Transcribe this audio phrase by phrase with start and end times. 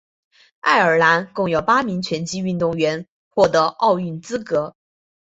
[0.61, 4.75] 爱尔兰共有八名拳击运动员获得奥运资格。